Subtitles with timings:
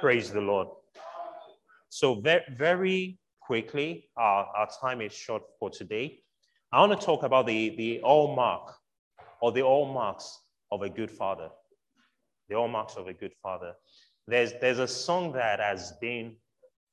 [0.00, 0.68] Praise the Lord.
[1.88, 6.20] So, very, very quickly, our, our time is short for today.
[6.70, 8.74] I want to talk about the, the hallmark
[9.40, 10.38] or the hallmarks
[10.70, 11.48] of a good father.
[12.50, 13.72] The hallmarks of a good father.
[14.26, 16.36] There's, there's a song that has been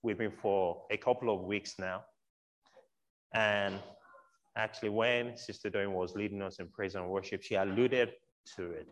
[0.01, 2.03] with me for a couple of weeks now.
[3.33, 3.79] And
[4.55, 8.13] actually, when Sister Doreen was leading us in praise and worship, she alluded
[8.55, 8.87] to it.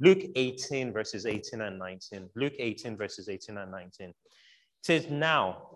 [0.00, 2.28] Luke 18, verses 18 and 19.
[2.34, 4.08] Luke 18, verses 18 and 19.
[4.08, 4.14] It
[4.82, 5.68] says, Now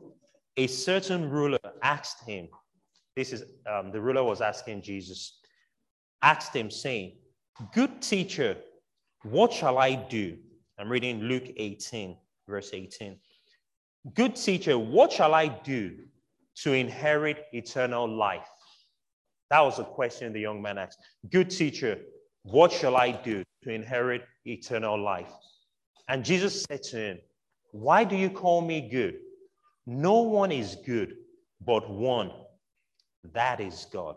[0.57, 2.49] a certain ruler asked him,
[3.17, 5.39] this is um, the ruler was asking Jesus,
[6.23, 7.17] asked him, saying,
[7.75, 8.57] Good teacher,
[9.23, 10.37] what shall I do?
[10.79, 12.17] I'm reading Luke 18,
[12.49, 13.19] verse 18.
[14.15, 15.97] Good teacher, what shall I do
[16.63, 18.49] to inherit eternal life?
[19.51, 20.99] That was a question the young man asked.
[21.31, 21.99] Good teacher,
[22.45, 25.33] what shall I do to inherit eternal life?
[26.09, 27.19] And Jesus said to him,
[27.73, 29.19] Why do you call me good?
[29.87, 31.17] No one is good
[31.65, 32.31] but one,
[33.33, 34.17] that is God.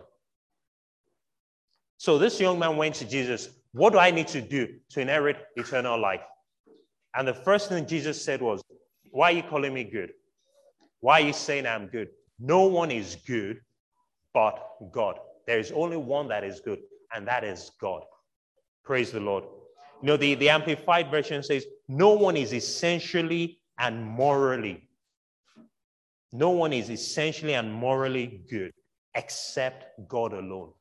[1.98, 5.38] So this young man went to Jesus, What do I need to do to inherit
[5.56, 6.22] eternal life?
[7.16, 8.62] And the first thing Jesus said was,
[9.12, 10.14] Why are you calling me good?
[11.02, 12.10] Why are you saying I'm good?
[12.40, 13.62] No one is good
[14.34, 14.58] but
[14.92, 15.20] God.
[15.46, 16.80] There is only one that is good,
[17.14, 18.04] and that is God.
[18.84, 19.46] Praise the Lord.
[20.02, 24.88] You know, the, the Amplified Version says, No one is essentially and morally,
[26.32, 28.74] no one is essentially and morally good
[29.16, 30.72] except God alone.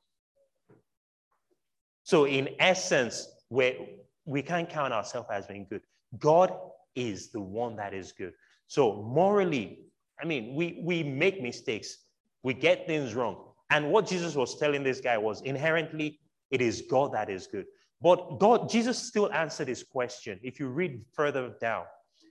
[2.04, 5.82] So, in essence, we we can't count ourselves as being good.
[6.18, 6.52] God
[6.94, 8.32] is the one that is good.
[8.66, 9.80] So, morally,
[10.20, 11.98] I mean, we, we make mistakes,
[12.42, 13.44] we get things wrong.
[13.70, 17.66] And what Jesus was telling this guy was inherently, it is God that is good.
[18.02, 20.40] But God, Jesus still answered his question.
[20.42, 21.84] If you read further down,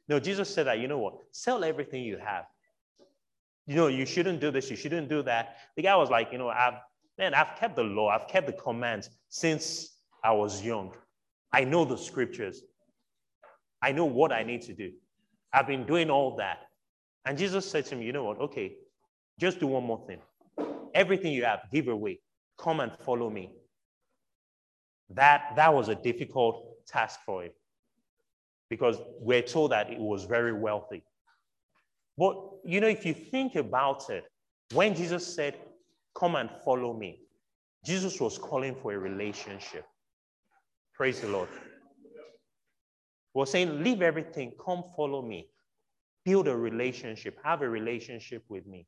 [0.10, 1.16] no, Jesus said that, you know what?
[1.32, 2.46] Sell everything you have.
[3.68, 5.58] You know, you shouldn't do this, you shouldn't do that.
[5.78, 6.74] The guy was like, you know, I've,
[7.18, 10.94] man, I've kept the law, I've kept the commands since I was young.
[11.54, 12.64] I know the scriptures.
[13.82, 14.92] I know what I need to do.
[15.54, 16.60] I've been doing all that.
[17.26, 18.40] And Jesus said to me, you know what?
[18.40, 18.76] Okay,
[19.40, 20.20] just do one more thing.
[20.94, 22.20] Everything you have, give away.
[22.58, 23.52] Come and follow me.
[25.16, 27.52] That, that was a difficult task for him
[28.70, 31.04] because we're told that it was very wealthy.
[32.18, 34.26] But, you know, if you think about it,
[34.74, 35.56] when Jesus said,
[36.14, 37.22] Come and follow me,
[37.86, 39.86] Jesus was calling for a relationship.
[40.94, 41.50] Praise the Lord.
[43.34, 45.48] Was saying, Leave everything, come follow me.
[46.26, 48.86] Build a relationship, have a relationship with me.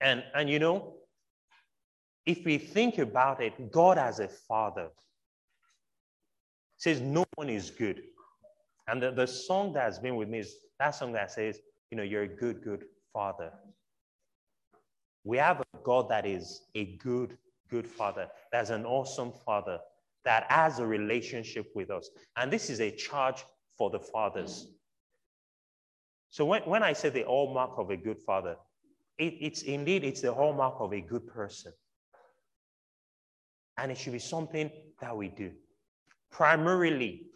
[0.00, 0.94] And, and you know,
[2.28, 4.88] if we think about it, God as a father
[6.76, 8.02] says no one is good.
[8.86, 11.58] And the, the song that has been with me is that song that says,
[11.90, 12.84] you know, you're a good, good
[13.14, 13.50] father.
[15.24, 17.38] We have a God that is a good,
[17.70, 18.28] good father.
[18.52, 19.78] That's an awesome father
[20.26, 22.10] that has a relationship with us.
[22.36, 23.42] And this is a charge
[23.78, 24.68] for the fathers.
[26.28, 28.56] So when, when I say the hallmark of a good father,
[29.16, 31.72] it, it's indeed, it's the hallmark of a good person.
[33.78, 35.52] And it should be something that we do.
[36.30, 37.26] Primarily,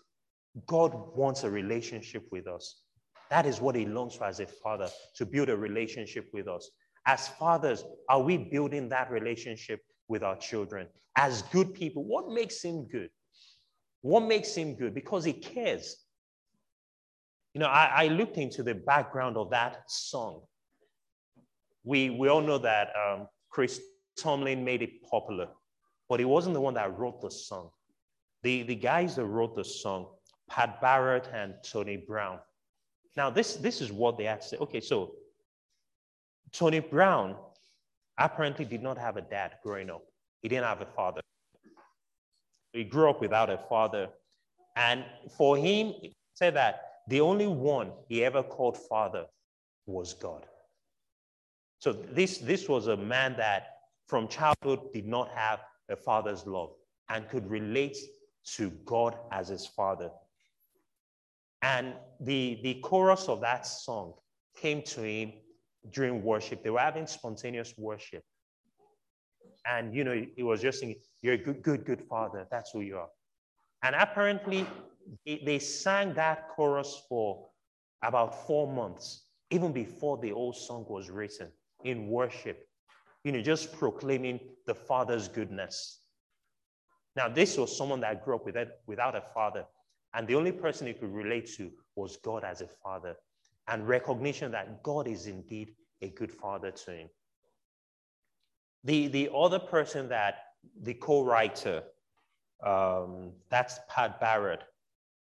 [0.66, 2.82] God wants a relationship with us.
[3.30, 6.69] That is what He longs for as a father to build a relationship with us.
[7.06, 10.88] As fathers, are we building that relationship with our children?
[11.16, 13.09] As good people, what makes Him good?
[14.03, 14.94] What makes Him good?
[14.94, 15.97] Because He cares.
[17.54, 20.42] You know, I, I looked into the background of that song.
[21.84, 23.80] We, we all know that um, Chris
[24.16, 25.48] Tomlin made it popular
[26.12, 27.70] but he wasn't the one that wrote the song.
[28.42, 30.08] The, the guys that wrote the song,
[30.46, 32.38] Pat Barrett and Tony Brown.
[33.16, 34.56] Now, this, this is what they had to say.
[34.58, 35.14] Okay, so
[36.52, 37.34] Tony Brown
[38.18, 40.02] apparently did not have a dad growing up,
[40.42, 41.22] he didn't have a father.
[42.74, 44.10] He grew up without a father.
[44.76, 45.06] And
[45.38, 49.24] for him, he said that the only one he ever called father
[49.86, 50.44] was God.
[51.78, 53.68] So this, this was a man that
[54.08, 55.60] from childhood did not have
[55.92, 56.71] a father's love
[57.09, 57.97] and could relate
[58.56, 60.10] to God as his father.
[61.62, 64.15] And the, the chorus of that song
[64.56, 65.33] came to him
[65.92, 66.62] during worship.
[66.62, 68.24] They were having spontaneous worship.
[69.65, 72.48] And, you know, he was just saying, You're a good, good, good father.
[72.50, 73.09] That's who you are.
[73.84, 74.66] And apparently,
[75.24, 77.48] they sang that chorus for
[78.03, 81.48] about four months, even before the old song was written
[81.84, 82.66] in worship
[83.24, 86.01] you know, just proclaiming the Father's goodness.
[87.15, 88.47] Now, this was someone that grew up
[88.86, 89.65] without, a father.
[90.15, 93.16] And the only person he could relate to was God as a father
[93.69, 97.09] and recognition that God is indeed a good father to him.
[98.84, 100.36] The, the other person that
[100.83, 101.83] the co writer,
[102.65, 104.63] um, that's Pat Barrett.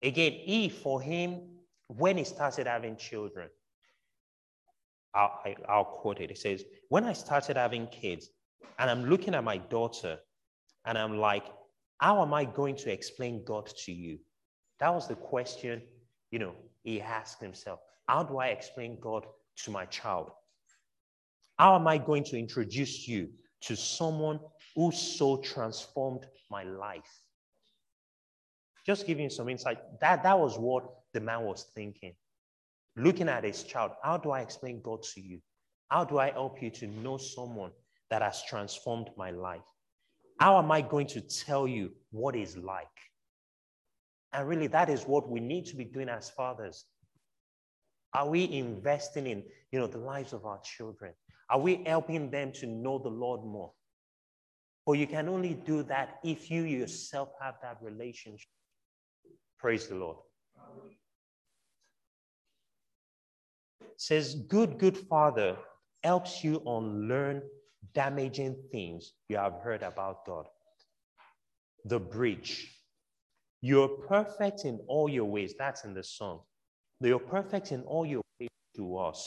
[0.03, 1.41] Again, he, for him,
[1.89, 3.49] when he started having children,
[5.17, 6.31] I'll, I, will quote it.
[6.31, 8.29] It says, When I started having kids,
[8.79, 10.19] and I'm looking at my daughter,
[10.85, 11.47] and I'm like,
[11.99, 14.19] How am I going to explain God to you?
[14.79, 15.83] That was the question,
[16.31, 17.81] you know, he asked himself.
[18.09, 19.27] How do I explain God
[19.65, 20.31] to my child?
[21.59, 23.31] How am I going to introduce you
[23.63, 24.39] to someone
[24.75, 27.23] who so transformed my life?
[28.85, 29.79] Just giving some insight.
[30.01, 30.85] That, that was what
[31.15, 32.15] the man was thinking.
[32.97, 35.41] Looking at his child, how do I explain God to you?
[35.89, 37.71] How do I help you to know someone
[38.11, 39.61] that has transformed my life?
[40.39, 42.87] How am I going to tell you what is like?
[44.33, 46.85] And really, that is what we need to be doing as fathers.
[48.15, 51.13] Are we investing in, you know, the lives of our children?
[51.51, 53.73] Are we helping them to know the Lord more?
[54.85, 58.49] But you can only do that if you yourself have that relationship.
[59.59, 60.17] Praise the Lord.
[63.97, 65.57] Says, good, good father
[66.03, 67.43] helps you unlearn
[67.95, 70.47] damaging things you have heard about God.
[71.85, 72.73] The bridge.
[73.63, 75.55] You're perfect in all your ways.
[75.59, 76.41] That's in the song.
[77.01, 79.27] You're perfect in all your ways to us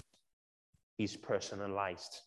[0.98, 2.22] is personalized.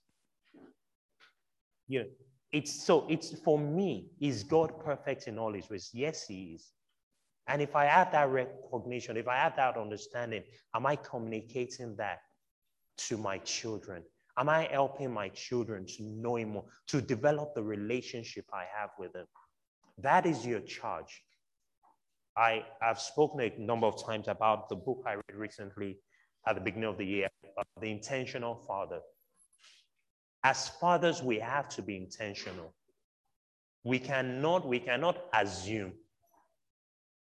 [1.88, 2.04] Yeah,
[2.52, 5.90] it's so it's for me, is God perfect in all his ways?
[5.92, 6.72] Yes, he is.
[7.48, 10.42] And if I have that recognition, if I have that understanding,
[10.74, 12.20] am I communicating that
[13.08, 14.02] to my children?
[14.38, 18.90] Am I helping my children to know him more, to develop the relationship I have
[18.98, 19.26] with him?
[19.98, 21.22] That is your charge.
[22.36, 25.98] I have spoken a number of times about the book I read recently
[26.46, 27.28] at the beginning of the year,
[27.58, 29.00] uh, The Intentional Father.
[30.42, 32.74] As fathers, we have to be intentional.
[33.84, 35.92] We cannot, we cannot assume.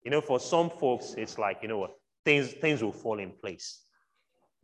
[0.04, 1.92] You know, for some folks, it's like, you know what,
[2.25, 3.85] things, things will fall in place.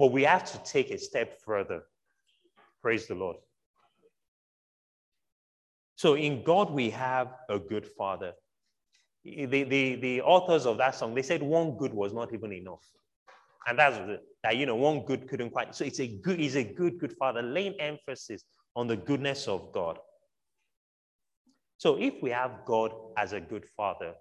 [0.02, 1.84] But we have to take a step further.
[2.82, 3.38] Praise the Lord.
[5.96, 8.34] So in God, we have a good father
[9.24, 12.84] the, the, the authors of that song, they said one good was not even enough.
[13.68, 13.98] And that's
[14.44, 15.76] that, you know, one good couldn't quite.
[15.76, 18.44] So it's a good, he's a good, good father, laying emphasis
[18.76, 20.00] on the goodness of God.
[21.78, 24.14] So if we have God as a good father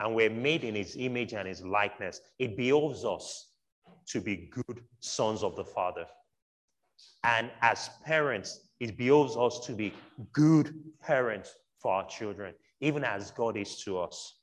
[0.00, 3.53] and we're made in his image and his likeness, it behoves us
[4.08, 6.06] to be good sons of the Father.
[7.24, 9.94] And as parents, it behoves us to be
[10.32, 12.54] good parents for our children
[12.84, 14.38] even as God is to us.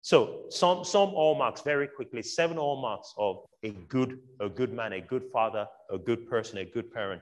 [0.00, 5.00] So some, some hallmarks very quickly, seven hallmarks of a good, a good man, a
[5.00, 7.20] good father, a good person, a good parent.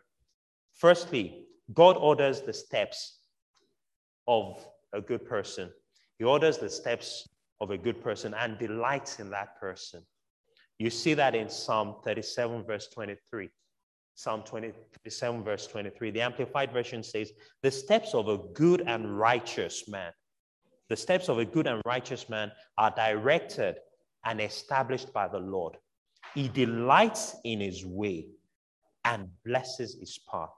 [0.75, 3.19] Firstly, God orders the steps
[4.28, 5.70] of a good person.
[6.19, 7.26] He orders the steps
[7.60, 10.02] of a good person and delights in that person.
[10.79, 13.49] You see that in Psalm 37, verse 23.
[14.17, 16.11] Psalm 27, verse 23.
[16.11, 17.32] The Amplified Version says,
[17.62, 20.12] The steps of a good and righteous man,
[20.88, 23.76] the steps of a good and righteous man are directed
[24.25, 25.76] and established by the Lord.
[26.35, 28.26] He delights in his way
[29.04, 30.50] and blesses his path.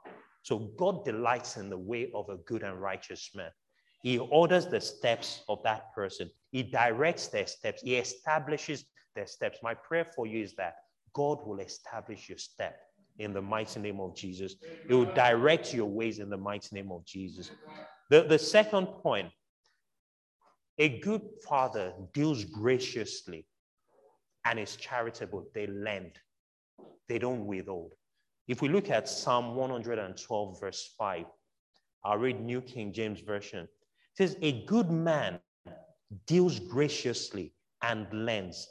[0.43, 3.51] So God delights in the way of a good and righteous man.
[4.07, 6.31] He orders the steps of that person.
[6.53, 7.83] He directs their steps.
[7.83, 8.85] He establishes
[9.17, 9.59] their steps.
[9.65, 10.77] My prayer for you is that
[11.13, 12.79] God will establish your step
[13.19, 14.55] in the mighty name of Jesus.
[14.89, 17.51] It will direct your ways in the mighty name of Jesus.
[18.09, 19.33] The, the second point
[20.79, 23.45] a good father deals graciously
[24.45, 25.49] and is charitable.
[25.53, 26.13] They lend,
[27.09, 27.95] they don't withhold.
[28.47, 31.25] If we look at Psalm 112, verse 5,
[32.05, 33.67] I'll read New King James Version.
[34.17, 35.41] Says, A good man
[36.27, 38.69] deals graciously and lends.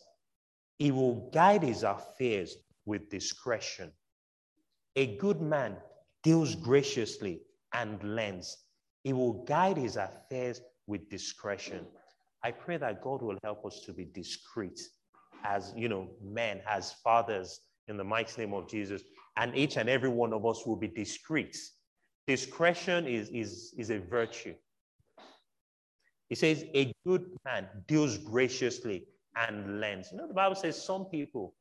[0.80, 3.92] He will guide his affairs with discretion.
[4.96, 5.78] A good man
[6.24, 7.42] deals graciously
[7.74, 8.58] and lends.
[9.04, 11.86] He will guide his affairs with discretion.
[12.44, 14.80] I pray that God will help us to be discreet
[15.44, 19.04] as, you know, men, as fathers in the mighty name of Jesus.
[19.38, 21.56] And each and every one of us will be discreet.
[22.28, 24.56] Discretion is, is, is a virtue.
[26.29, 29.05] He says, a good man deals graciously
[29.36, 30.12] and lends.
[30.12, 31.53] You know, the Bible says some people,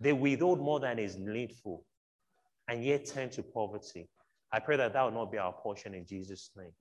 [0.00, 1.84] they withhold more than is needful
[2.68, 4.08] and yet turn to poverty.
[4.52, 6.72] I pray that that will not be our portion in Jesus' name.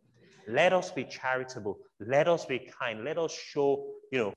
[0.47, 1.77] Let us be charitable.
[1.99, 3.03] Let us be kind.
[3.03, 4.33] Let us show, you know,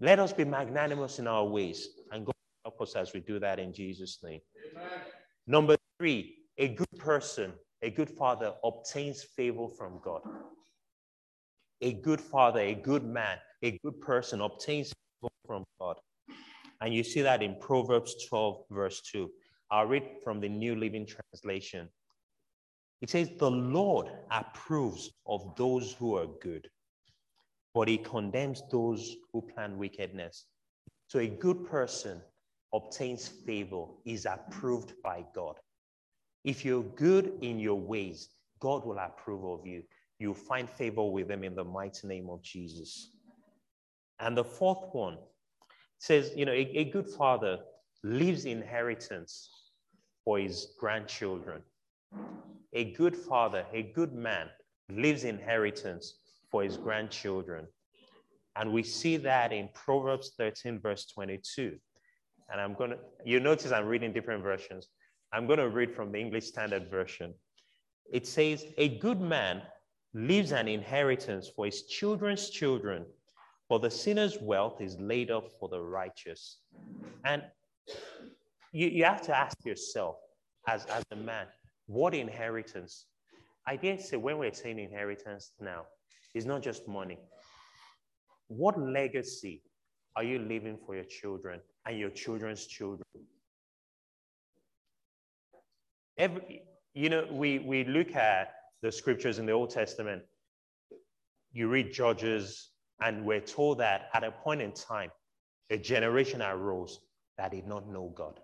[0.00, 2.34] Let us be magnanimous in our ways, and God
[2.64, 4.40] help us as we do that in Jesus' name.
[4.72, 5.00] Amen.
[5.46, 10.22] Number three, a good person, a good father obtains favor from God.
[11.80, 15.96] A good father, a good man, a good person obtains favor from God.
[16.80, 19.30] And you see that in Proverbs 12, verse 2.
[19.70, 21.88] I'll read from the New Living Translation.
[23.00, 26.68] It says, The Lord approves of those who are good,
[27.74, 30.46] but he condemns those who plan wickedness.
[31.06, 32.20] So a good person
[32.74, 35.56] obtains favor, is approved by God.
[36.44, 38.28] If you're good in your ways,
[38.60, 39.82] God will approve of you.
[40.18, 43.12] You'll find favor with them in the mighty name of Jesus.
[44.18, 45.18] And the fourth one
[45.98, 47.58] says, you know, a, a good father
[48.02, 49.50] leaves inheritance
[50.24, 51.62] for his grandchildren.
[52.72, 54.48] A good father, a good man,
[54.90, 56.14] leaves inheritance
[56.50, 57.66] for his grandchildren.
[58.56, 61.76] And we see that in Proverbs 13, verse 22.
[62.50, 64.88] And I'm going to, you notice I'm reading different versions.
[65.32, 67.34] I'm going to read from the English Standard Version.
[68.10, 69.62] It says, A good man
[70.14, 73.04] leaves an inheritance for his children's children,
[73.68, 76.58] for the sinner's wealth is laid up for the righteous.
[77.24, 77.42] And
[78.72, 80.16] you, you have to ask yourself,
[80.66, 81.46] as, as a man,
[81.86, 83.06] what inheritance?
[83.66, 85.82] I dare say, when we're saying inheritance now,
[86.34, 87.18] it's not just money.
[88.48, 89.62] What legacy
[90.16, 93.04] are you leaving for your children and your children's children?
[96.16, 96.62] Every,
[96.94, 100.22] you know, we, we look at the scriptures in the Old Testament,
[101.52, 102.70] you read Judges,
[103.00, 105.10] and we're told that at a point in time,
[105.70, 107.00] a generation arose
[107.36, 108.40] that did not know God.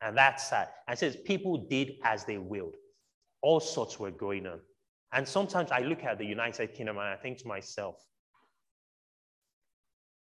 [0.00, 0.68] And that's sad.
[0.88, 2.74] And says people did as they willed.
[3.40, 4.60] All sorts were going on.
[5.12, 7.96] And sometimes I look at the United Kingdom and I think to myself,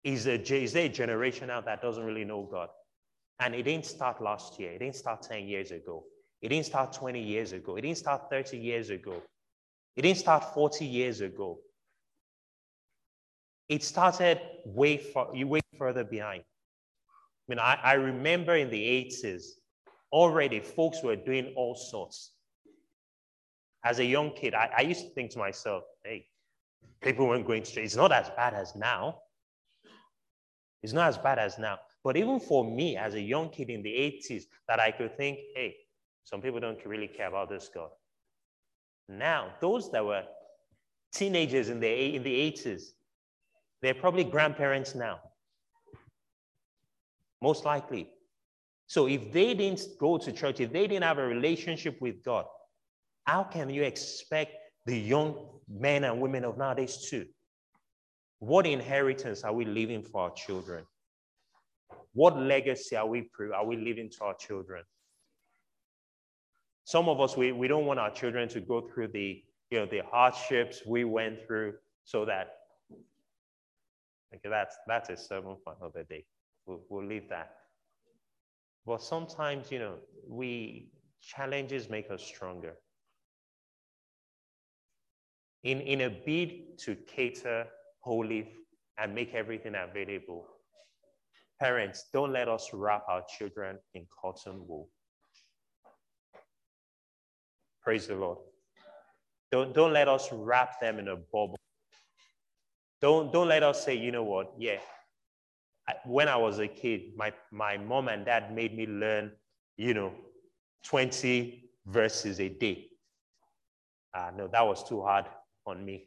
[0.03, 2.69] is, a, is there a generation now that doesn't really know God?
[3.39, 4.71] And it didn't start last year.
[4.71, 6.03] It didn't start 10 years ago.
[6.41, 7.75] It didn't start 20 years ago.
[7.75, 9.21] It didn't start 30 years ago.
[9.95, 11.59] It didn't start 40 years ago.
[13.69, 16.43] It started way, far, way further behind.
[16.43, 19.43] I mean, I, I remember in the 80s,
[20.11, 22.31] already folks were doing all sorts.
[23.83, 26.27] As a young kid, I, I used to think to myself, hey,
[27.01, 27.85] people weren't going straight.
[27.85, 29.19] It's not as bad as now.
[30.83, 31.79] It's not as bad as now.
[32.03, 35.39] But even for me as a young kid in the 80s, that I could think,
[35.55, 35.75] hey,
[36.23, 37.89] some people don't really care about this God.
[39.09, 40.23] Now, those that were
[41.13, 42.83] teenagers in the, in the 80s,
[43.81, 45.19] they're probably grandparents now.
[47.41, 48.09] Most likely.
[48.87, 52.45] So if they didn't go to church, if they didn't have a relationship with God,
[53.25, 54.53] how can you expect
[54.85, 55.35] the young
[55.69, 57.25] men and women of nowadays to?
[58.39, 60.85] What inheritance are we leaving for our children?
[62.13, 64.83] What legacy are we, are we leaving to our children?
[66.83, 69.85] Some of us, we, we don't want our children to go through the, you know,
[69.85, 71.73] the hardships we went through
[72.03, 72.57] so that,
[74.33, 76.25] okay, that's, that's a sermon for another day.
[76.65, 77.55] We'll, we'll leave that.
[78.85, 79.95] But sometimes, you know,
[80.27, 80.89] we,
[81.21, 82.73] challenges make us stronger.
[85.63, 87.67] In, in a bid to cater
[88.01, 88.49] holy,
[88.97, 90.45] and make everything available.
[91.59, 94.89] Parents, don't let us wrap our children in cotton wool.
[97.83, 98.37] Praise the Lord.
[99.51, 101.57] Don't, don't let us wrap them in a bubble.
[103.01, 104.77] Don't, don't let us say, you know what, yeah,
[106.05, 109.31] when I was a kid, my, my mom and dad made me learn,
[109.77, 110.13] you know,
[110.85, 112.87] 20 verses a day.
[114.13, 115.25] Uh, no, that was too hard
[115.65, 116.05] on me.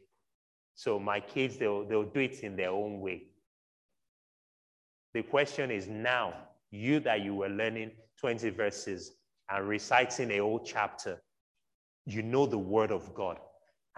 [0.75, 3.23] So my kids, they'll, they'll do it in their own way.
[5.13, 6.33] The question is now,
[6.71, 9.13] you that you were learning 20 verses
[9.49, 11.21] and reciting a whole chapter,
[12.05, 13.39] you know the word of God,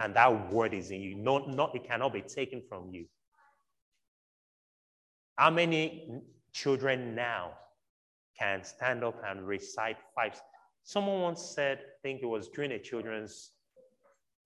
[0.00, 1.14] and that word is in you.
[1.14, 3.06] Not, not, it cannot be taken from you.
[5.36, 6.22] How many
[6.52, 7.52] children now
[8.38, 10.40] can stand up and recite five?
[10.82, 13.50] Someone once said, I think it was during a children's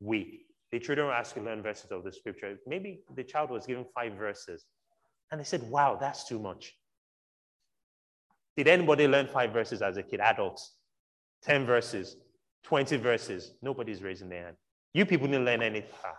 [0.01, 2.57] week, the children were asked to learn verses of the scripture.
[2.67, 4.65] Maybe the child was given five verses.
[5.31, 6.75] And they said, wow, that's too much.
[8.57, 10.21] Did anybody learn five verses as a kid?
[10.21, 10.73] Adults.
[11.43, 12.17] 10 verses,
[12.65, 13.53] 20 verses.
[13.63, 14.57] Nobody's raising their hand.
[14.95, 15.91] You people didn't learn anything.
[16.05, 16.15] Ah.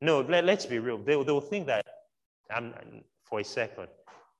[0.00, 0.98] No, let, us be real.
[0.98, 1.84] They, they'll think that,
[2.54, 2.72] um,
[3.24, 3.88] for a second,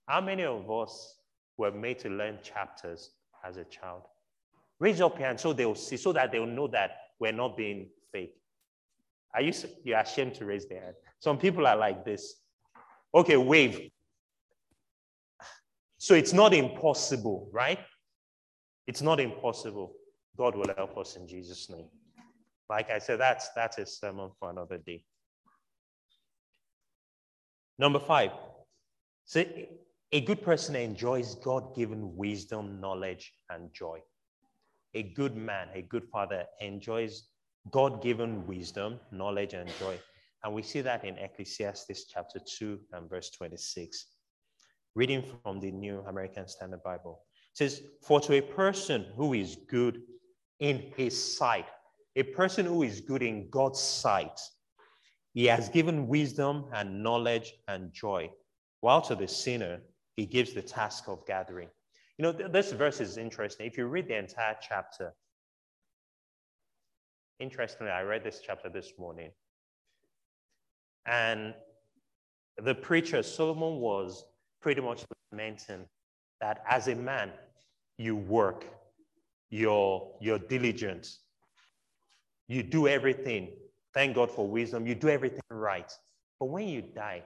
[0.07, 1.17] how many of us
[1.57, 3.11] were made to learn chapters
[3.45, 4.03] as a child?
[4.79, 7.89] Raise up your hand so they'll see, so that they'll know that we're not being
[8.11, 8.35] fake.
[9.35, 9.53] Are you
[9.85, 10.95] you're ashamed to raise their hand?
[11.21, 12.37] Some people are like this.
[13.15, 13.91] Okay, wave.
[15.99, 17.79] So it's not impossible, right?
[18.87, 19.93] It's not impossible.
[20.37, 21.89] God will help us in Jesus' name.
[22.69, 25.05] Like I said, that's that's a sermon for another day.
[27.79, 28.31] Number five.
[29.25, 29.45] So
[30.13, 34.01] a good person enjoys God-given wisdom, knowledge, and joy.
[34.95, 37.29] A good man, a good father enjoys
[37.71, 39.99] God given wisdom, knowledge, and joy.
[40.43, 44.07] And we see that in Ecclesiastes chapter 2 and verse 26.
[44.95, 47.23] Reading from the New American Standard Bible.
[47.53, 50.03] It says, For to a person who is good
[50.59, 51.67] in his sight,
[52.17, 54.41] a person who is good in God's sight,
[55.33, 58.31] he has given wisdom and knowledge and joy,
[58.81, 59.81] while to the sinner,
[60.17, 61.69] he gives the task of gathering.
[62.19, 63.67] You know, th- this verse is interesting.
[63.67, 65.15] If you read the entire chapter,
[67.41, 69.31] Interestingly, I read this chapter this morning.
[71.07, 71.55] And
[72.63, 74.27] the preacher, Solomon, was
[74.61, 75.87] pretty much lamenting
[76.41, 77.31] that as a man,
[77.99, 78.65] you work,
[79.51, 81.09] you're, you're diligent,
[82.49, 83.51] you do everything.
[83.95, 84.87] Thank God for wisdom.
[84.87, 85.93] You do everything right.
[86.39, 87.23] But when you die,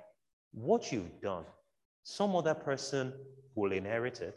[0.52, 1.44] what you've done,
[2.02, 3.12] some other person
[3.54, 4.36] will inherit it.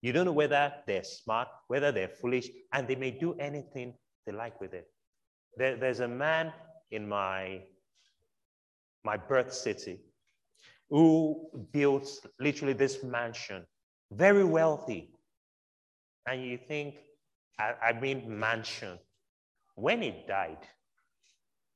[0.00, 3.94] You don't know whether they're smart, whether they're foolish, and they may do anything
[4.24, 4.86] they like with it.
[5.56, 6.52] There, there's a man
[6.90, 7.62] in my,
[9.04, 10.00] my birth city
[10.90, 12.08] who built
[12.40, 13.64] literally this mansion,
[14.10, 15.10] very wealthy.
[16.26, 16.96] And you think,
[17.58, 18.98] I, I mean, mansion.
[19.74, 20.66] When he died,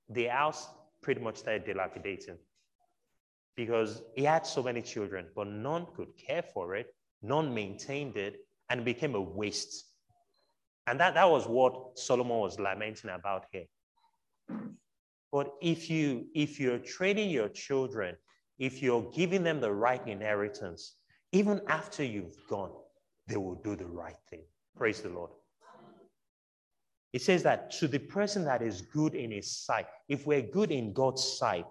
[0.09, 0.69] the house
[1.03, 2.39] pretty much started dilapidating
[3.57, 8.37] because he had so many children, but none could care for it, none maintained it,
[8.71, 9.85] and it became a waste.
[10.87, 13.67] And that, that was what Solomon was lamenting about here.
[15.31, 18.17] But if you if you're training your children,
[18.63, 20.95] if you're giving them the right inheritance,
[21.33, 22.71] even after you've gone,
[23.27, 24.45] they will do the right thing.
[24.77, 25.31] Praise the Lord.
[27.13, 30.71] It says that to the person that is good in his sight, if we're good
[30.71, 31.67] in God's sight,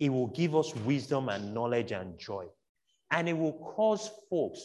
[0.00, 2.46] it will give us wisdom and knowledge and joy.
[3.12, 4.60] And it will cause folks,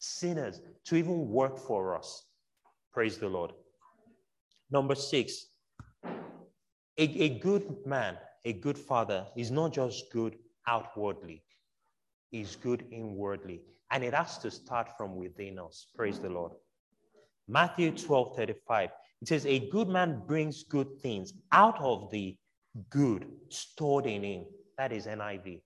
[0.00, 2.26] sinners, to even work for us.
[2.92, 3.52] Praise the Lord.
[4.70, 5.46] Number six,
[6.04, 10.36] a, a good man, a good father, is not just good
[10.70, 11.42] outwardly,
[12.32, 13.60] is good inwardly.
[13.90, 15.88] And it has to start from within us.
[15.96, 16.52] Praise the Lord.
[17.48, 18.90] Matthew 12 35.
[19.20, 22.36] It says, A good man brings good things out of the
[22.88, 24.44] good stored in him.
[24.78, 25.60] That is NIV.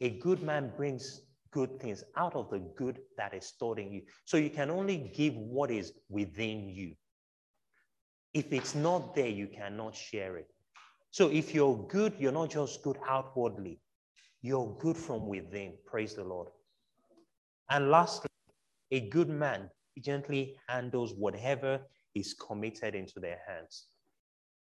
[0.00, 4.02] A good man brings good things out of the good that is stored in you.
[4.24, 6.94] So you can only give what is within you.
[8.34, 10.48] If it's not there, you cannot share it.
[11.10, 13.80] So if you're good, you're not just good outwardly,
[14.42, 15.74] you're good from within.
[15.86, 16.48] Praise the Lord.
[17.70, 18.28] And lastly,
[18.90, 19.70] a good man
[20.00, 21.80] gently handles whatever
[22.14, 23.86] is committed into their hands.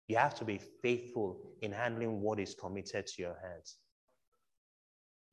[0.08, 3.76] You have to be faithful in handling what is committed to your hands.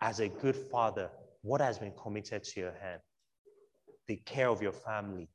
[0.01, 1.09] As a good father,
[1.41, 2.99] what has been committed to your hand?
[4.07, 5.29] The care of your family,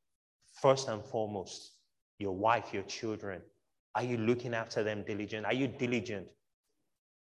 [0.60, 1.72] first and foremost,
[2.18, 3.40] your wife, your children.
[3.94, 5.46] Are you looking after them diligent?
[5.46, 6.26] Are you diligent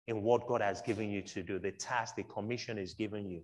[0.07, 3.43] in what God has given you to do, the task, the commission is given you?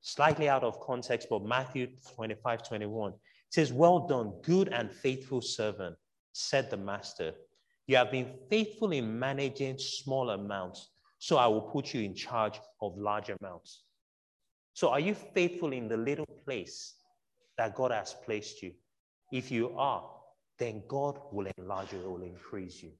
[0.00, 3.12] Slightly out of context, but Matthew 25, 21
[3.50, 5.96] says, Well done, good and faithful servant,
[6.32, 7.32] said the master.
[7.86, 10.88] You have been faithful in managing small amounts
[11.22, 13.84] so I will put you in charge of large amounts.
[14.74, 16.94] So are you faithful in the little place
[17.56, 18.72] that God has placed you?
[19.30, 20.04] If you are,
[20.58, 22.90] then God will enlarge you, will increase you.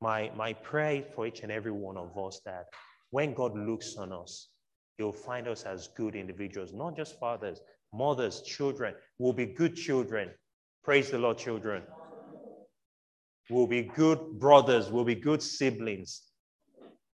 [0.00, 2.66] My, my prayer for each and every one of us that
[3.10, 4.48] when God looks on us,
[4.96, 7.60] He'll find us as good individuals, not just fathers,
[7.92, 8.94] mothers, children.
[9.18, 10.30] We'll be good children.
[10.84, 11.82] Praise the Lord, children.
[13.50, 14.90] We'll be good brothers.
[14.90, 16.22] We'll be good siblings.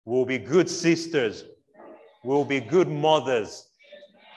[0.05, 1.45] We'll be good sisters.
[2.25, 3.69] We'll be good mothers.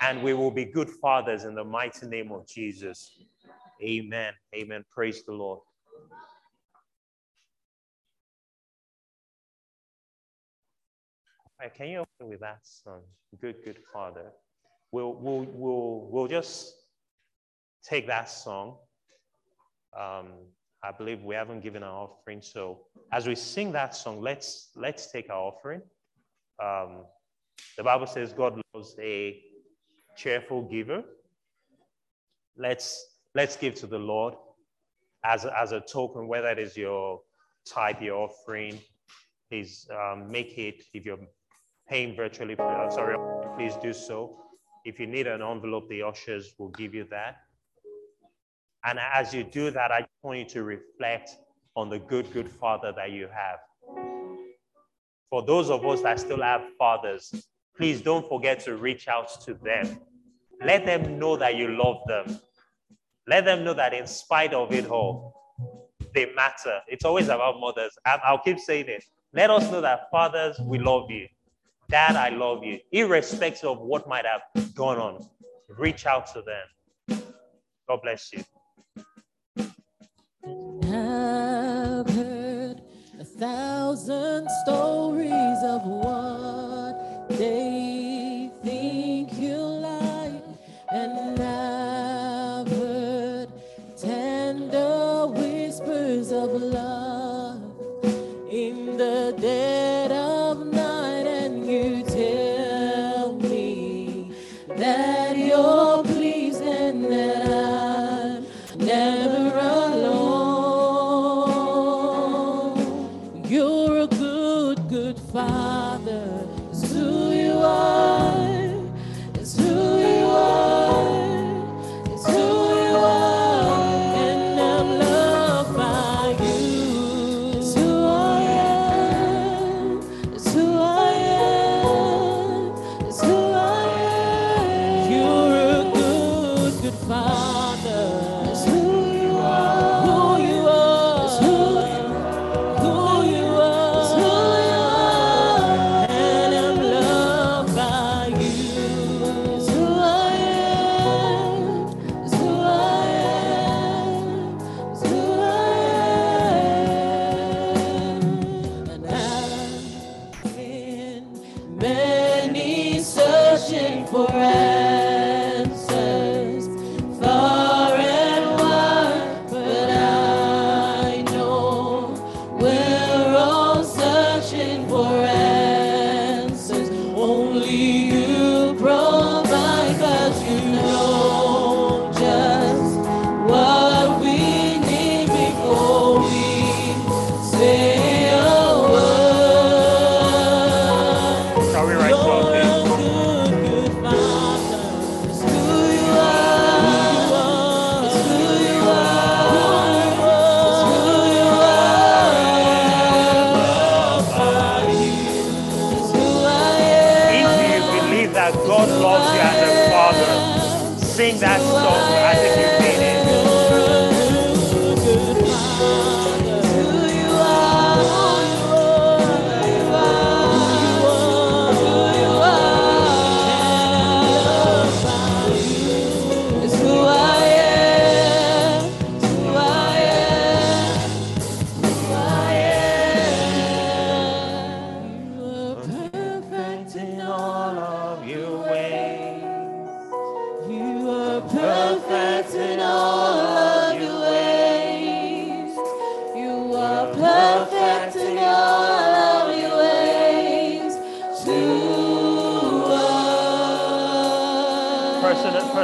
[0.01, 3.17] And we will be good fathers in the mighty name of Jesus.
[3.81, 4.34] Amen.
[4.53, 4.84] Amen.
[4.91, 5.60] Praise the Lord.
[11.69, 13.01] Can you open with that song?
[13.41, 14.32] Good, good Father.
[14.91, 16.73] We'll, we'll, we'll, we'll just
[17.84, 18.78] take that song.
[19.97, 20.28] Um,
[20.84, 22.41] I believe we haven't given our offering.
[22.41, 25.82] So as we sing that song, let's let's take our offering.
[26.62, 27.06] Um,
[27.78, 29.41] the Bible says God loves a
[30.15, 31.04] cheerful giver.
[32.58, 34.36] Let's let's give to the Lord
[35.23, 37.21] as a, as a token, whether it is your
[37.65, 38.80] type your offering.
[39.49, 41.19] Please um, make it, if you're
[41.88, 43.17] paying virtually, sorry,
[43.56, 44.38] please do so.
[44.86, 47.38] If you need an envelope, the ushers will give you that.
[48.84, 51.38] And as you do that, I want you to reflect
[51.76, 53.60] on the good, good father that you have.
[55.32, 57.34] For those of us that still have fathers,
[57.76, 60.00] please don't forget to reach out to them.
[60.63, 62.39] Let them know that you love them.
[63.28, 65.34] Let them know that in spite of it all,
[66.13, 66.80] they matter.
[66.88, 67.98] It's always about mothers.
[68.06, 69.04] I'll keep saying it.
[69.34, 71.28] Let us know that fathers, we love you.
[71.89, 72.80] Dad, I love you.
[72.91, 74.41] Irrespective of what might have
[74.74, 75.28] gone on,
[75.69, 77.21] reach out to them.
[77.88, 78.43] God bless you.
[80.84, 82.82] I've heard
[83.19, 86.44] a thousand stories of what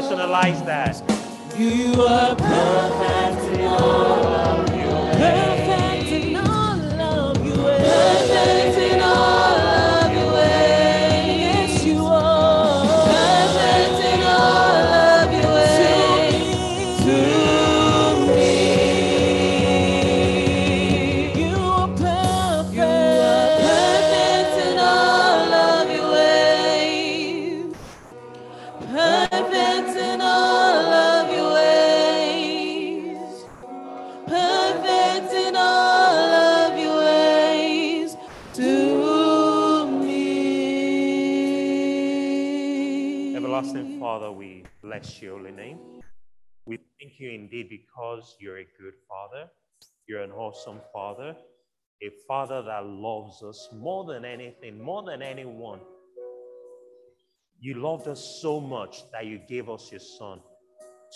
[0.01, 1.01] personalize that.
[1.57, 4.20] You are perfect in all
[43.61, 45.77] Father, we bless your holy name.
[46.65, 49.51] We thank you indeed because you're a good Father.
[50.07, 51.35] You're an awesome Father,
[52.01, 55.79] a Father that loves us more than anything, more than anyone.
[57.59, 60.39] You loved us so much that you gave us your Son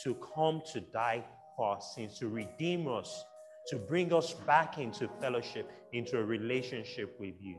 [0.03, 1.25] to come to die
[1.58, 3.25] for our sins, to redeem us,
[3.69, 7.58] to bring us back into fellowship, into a relationship with you.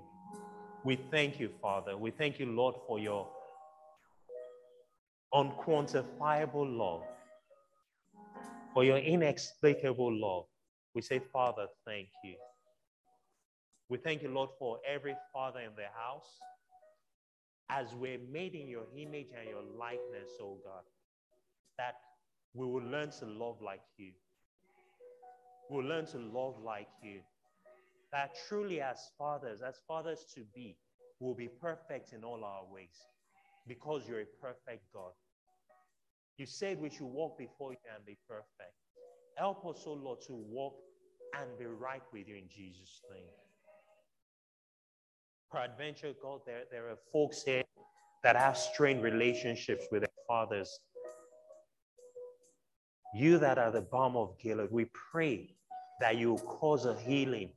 [0.85, 1.97] We thank you, Father.
[1.97, 3.29] We thank you, Lord, for your
[5.37, 7.03] unquantifiable love,
[8.75, 10.45] for your inexplicable love.
[10.95, 12.37] We say, Father, thank you.
[13.89, 16.29] We thank you, Lord, for every father in the house.
[17.71, 20.85] As we're made in your image and your likeness, oh God,
[21.79, 21.97] that
[22.55, 24.13] we will learn to love like you.
[25.71, 27.21] We'll learn to love like you.
[28.13, 30.77] That truly, as fathers, as fathers to be,
[31.21, 32.97] will be perfect in all our ways
[33.69, 35.13] because you're a perfect God.
[36.39, 38.75] You said we should walk before you and be perfect.
[39.37, 40.75] Help us, O oh Lord, to walk
[41.39, 43.25] and be right with you in Jesus' name.
[45.51, 47.63] Peradventure, God, there, there are folks here
[48.23, 50.81] that have strained relationships with their fathers.
[53.15, 55.55] You that are the balm of Gilead, we pray
[56.01, 57.51] that you cause a healing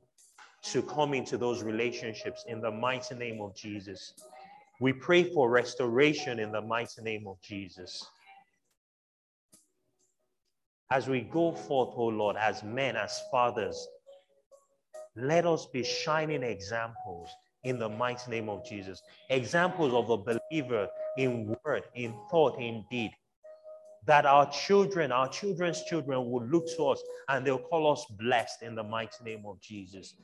[0.62, 4.14] to come into those relationships in the mighty name of Jesus.
[4.80, 8.06] We pray for restoration in the mighty name of Jesus.
[10.92, 13.86] As we go forth, O oh Lord, as men, as fathers,
[15.14, 17.28] let us be shining examples
[17.62, 19.00] in the mighty name of Jesus.
[19.28, 23.12] Examples of a believer in word, in thought, in deed.
[24.06, 28.62] That our children, our children's children will look to us and they'll call us blessed
[28.62, 30.16] in the mighty name of Jesus.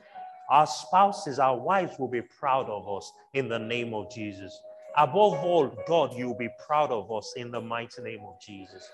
[0.50, 4.58] Our spouses, our wives will be proud of us in the name of Jesus.
[4.96, 8.88] Above all, God, you'll be proud of us in the mighty name of Jesus.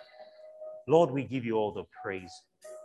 [0.88, 2.33] Lord, we give you all the praise.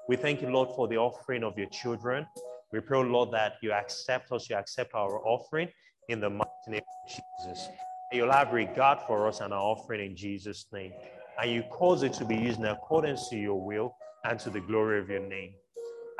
[0.07, 2.25] We thank you, Lord, for the offering of your children.
[2.71, 5.69] We pray, Lord, that you accept us, you accept our offering
[6.09, 7.67] in the mighty name of Jesus.
[8.11, 10.93] And you'll have regard for us and our offering in Jesus' name.
[11.41, 14.61] And you cause it to be used in accordance to your will and to the
[14.61, 15.53] glory of your name.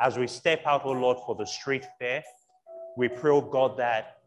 [0.00, 2.22] As we step out, oh Lord, for the street fair,
[2.96, 4.18] we pray, oh God, that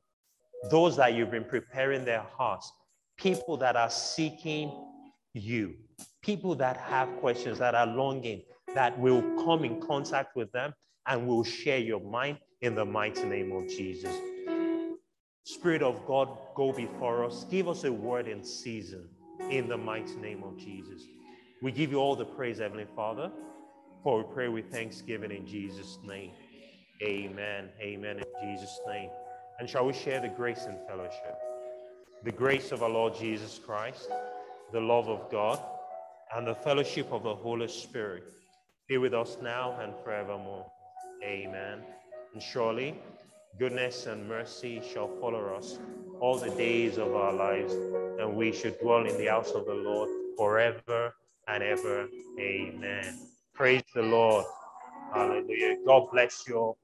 [0.69, 2.71] those that you've been preparing their hearts,
[3.17, 4.71] people that are seeking
[5.33, 5.75] you,
[6.21, 8.43] people that have questions, that are longing,
[8.75, 10.73] that will come in contact with them
[11.07, 14.15] and will share your mind in the mighty name of Jesus.
[15.43, 17.45] Spirit of God, go before us.
[17.49, 19.09] Give us a word in season
[19.49, 21.01] in the mighty name of Jesus.
[21.61, 23.31] We give you all the praise, Heavenly Father,
[24.03, 26.31] for we pray with thanksgiving in Jesus' name.
[27.03, 27.69] Amen.
[27.81, 28.19] Amen.
[28.19, 29.09] In Jesus' name.
[29.59, 31.37] And shall we share the grace and fellowship?
[32.23, 34.09] The grace of our Lord Jesus Christ,
[34.71, 35.59] the love of God,
[36.35, 38.23] and the fellowship of the Holy Spirit
[38.87, 40.65] be with us now and forevermore.
[41.23, 41.79] Amen.
[42.33, 42.99] And surely
[43.59, 45.77] goodness and mercy shall follow us
[46.21, 47.73] all the days of our lives,
[48.19, 51.13] and we should dwell in the house of the Lord forever
[51.47, 52.07] and ever.
[52.39, 53.19] Amen.
[53.53, 54.45] Praise the Lord.
[55.13, 55.77] Hallelujah.
[55.85, 56.77] God bless you all.